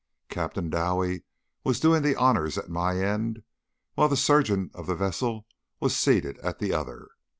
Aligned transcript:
Captain 0.29 0.67
Dowie 0.71 1.21
was 1.63 1.79
doing 1.79 2.01
the 2.01 2.15
honours 2.15 2.57
at 2.57 2.71
my 2.71 2.97
end, 2.99 3.43
while 3.93 4.09
the 4.09 4.17
surgeon 4.17 4.71
of 4.73 4.87
the 4.87 4.95
vessel 4.95 5.45
was 5.79 5.95
seated 5.95 6.39
at 6.39 6.57
the 6.57 6.73
other. 6.73 7.11